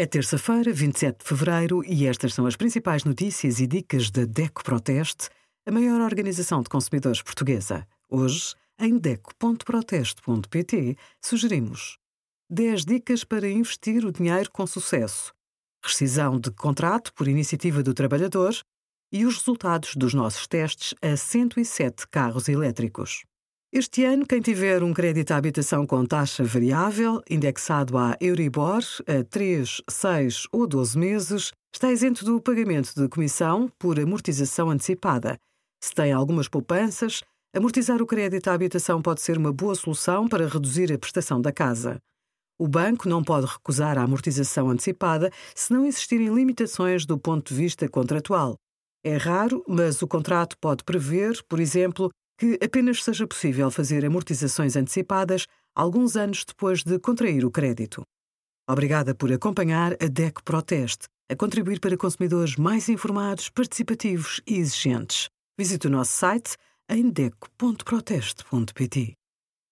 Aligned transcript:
É 0.00 0.06
terça-feira, 0.06 0.72
27 0.72 1.18
de 1.18 1.24
fevereiro, 1.26 1.84
e 1.84 2.06
estas 2.06 2.32
são 2.32 2.46
as 2.46 2.56
principais 2.56 3.04
notícias 3.04 3.60
e 3.60 3.66
dicas 3.66 4.10
da 4.10 4.24
DECO 4.24 4.64
Proteste, 4.64 5.28
a 5.66 5.70
maior 5.70 6.00
organização 6.00 6.62
de 6.62 6.70
consumidores 6.70 7.20
portuguesa. 7.20 7.86
Hoje, 8.08 8.54
em 8.78 8.96
DECO.proteste.pt, 8.96 10.96
sugerimos 11.22 11.98
10 12.48 12.86
dicas 12.86 13.24
para 13.24 13.46
investir 13.46 14.06
o 14.06 14.10
dinheiro 14.10 14.50
com 14.50 14.66
sucesso, 14.66 15.34
rescisão 15.84 16.40
de 16.40 16.50
contrato 16.50 17.12
por 17.12 17.28
iniciativa 17.28 17.82
do 17.82 17.92
trabalhador 17.92 18.54
e 19.12 19.26
os 19.26 19.36
resultados 19.36 19.96
dos 19.96 20.14
nossos 20.14 20.46
testes 20.46 20.94
a 21.02 21.14
107 21.14 22.08
carros 22.08 22.48
elétricos. 22.48 23.26
Este 23.72 24.02
ano, 24.02 24.26
quem 24.26 24.40
tiver 24.40 24.82
um 24.82 24.92
crédito 24.92 25.30
à 25.30 25.36
habitação 25.36 25.86
com 25.86 26.04
taxa 26.04 26.42
variável, 26.42 27.22
indexado 27.30 27.96
à 27.96 28.16
Euribor 28.20 28.82
a 29.06 29.22
3, 29.22 29.80
6 29.88 30.48
ou 30.50 30.66
12 30.66 30.98
meses, 30.98 31.52
está 31.72 31.92
isento 31.92 32.24
do 32.24 32.40
pagamento 32.40 32.92
de 32.92 33.08
comissão 33.08 33.70
por 33.78 34.00
amortização 34.00 34.70
antecipada. 34.70 35.38
Se 35.80 35.94
tem 35.94 36.12
algumas 36.12 36.48
poupanças, 36.48 37.22
amortizar 37.54 38.02
o 38.02 38.06
crédito 38.06 38.48
à 38.48 38.54
habitação 38.54 39.00
pode 39.00 39.20
ser 39.20 39.38
uma 39.38 39.52
boa 39.52 39.76
solução 39.76 40.26
para 40.26 40.48
reduzir 40.48 40.92
a 40.92 40.98
prestação 40.98 41.40
da 41.40 41.52
casa. 41.52 42.00
O 42.58 42.66
banco 42.66 43.08
não 43.08 43.22
pode 43.22 43.46
recusar 43.46 43.96
a 43.96 44.02
amortização 44.02 44.68
antecipada 44.68 45.30
se 45.54 45.72
não 45.72 45.86
existirem 45.86 46.34
limitações 46.34 47.06
do 47.06 47.16
ponto 47.16 47.54
de 47.54 47.54
vista 47.54 47.88
contratual. 47.88 48.56
É 49.04 49.16
raro, 49.16 49.64
mas 49.68 50.02
o 50.02 50.08
contrato 50.08 50.58
pode 50.60 50.82
prever, 50.82 51.40
por 51.48 51.60
exemplo, 51.60 52.10
que 52.40 52.58
apenas 52.64 53.04
seja 53.04 53.26
possível 53.26 53.70
fazer 53.70 54.02
amortizações 54.02 54.74
antecipadas 54.74 55.46
alguns 55.74 56.16
anos 56.16 56.42
depois 56.42 56.82
de 56.82 56.98
contrair 56.98 57.44
o 57.44 57.50
crédito. 57.50 58.02
Obrigada 58.66 59.14
por 59.14 59.30
acompanhar 59.30 59.92
a 60.02 60.06
DEC 60.06 60.42
Proteste, 60.42 61.06
a 61.30 61.36
contribuir 61.36 61.80
para 61.80 61.98
consumidores 61.98 62.56
mais 62.56 62.88
informados, 62.88 63.50
participativos 63.50 64.40
e 64.46 64.56
exigentes. 64.56 65.28
Visite 65.58 65.86
o 65.86 65.90
nosso 65.90 66.12
site 66.12 66.56
em 66.88 67.10
deco.proteste.pt. 67.10 69.19